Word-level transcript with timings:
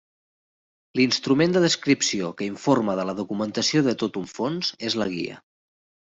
L'instrument 0.99 1.51
de 1.57 1.61
descripció 1.65 2.31
que 2.39 2.45
informa 2.47 2.95
de 2.99 3.05
la 3.09 3.15
documentació 3.19 3.83
de 3.89 3.93
tot 4.05 4.17
un 4.23 4.25
fons 4.31 4.71
és 4.89 4.97
la 5.03 5.09
guia. 5.13 5.37